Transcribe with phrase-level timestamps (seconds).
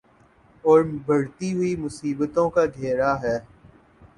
[0.63, 3.37] اوربڑھتی ہوئی مصیبتوں کا گھیرا ہے۔